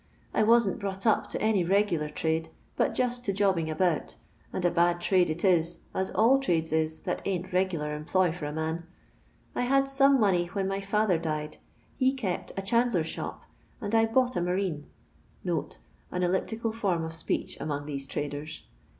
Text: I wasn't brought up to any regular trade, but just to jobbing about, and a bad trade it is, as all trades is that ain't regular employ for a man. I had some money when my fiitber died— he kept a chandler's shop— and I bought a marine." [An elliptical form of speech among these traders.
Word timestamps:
I 0.33 0.41
wasn't 0.41 0.79
brought 0.79 1.05
up 1.05 1.27
to 1.27 1.39
any 1.39 1.63
regular 1.63 2.09
trade, 2.09 2.49
but 2.75 2.95
just 2.95 3.23
to 3.25 3.31
jobbing 3.31 3.69
about, 3.69 4.15
and 4.51 4.65
a 4.65 4.71
bad 4.71 4.99
trade 4.99 5.29
it 5.29 5.45
is, 5.45 5.77
as 5.93 6.09
all 6.09 6.39
trades 6.39 6.71
is 6.73 7.01
that 7.01 7.21
ain't 7.23 7.53
regular 7.53 7.93
employ 7.93 8.31
for 8.31 8.45
a 8.47 8.51
man. 8.51 8.87
I 9.53 9.61
had 9.61 9.87
some 9.87 10.19
money 10.19 10.47
when 10.47 10.67
my 10.67 10.79
fiitber 10.81 11.21
died— 11.21 11.59
he 11.99 12.13
kept 12.13 12.51
a 12.57 12.63
chandler's 12.63 13.05
shop— 13.05 13.43
and 13.79 13.93
I 13.93 14.05
bought 14.07 14.35
a 14.35 14.41
marine." 14.41 14.87
[An 15.45 15.83
elliptical 16.23 16.71
form 16.71 17.03
of 17.03 17.13
speech 17.13 17.55
among 17.59 17.85
these 17.85 18.07
traders. 18.07 18.63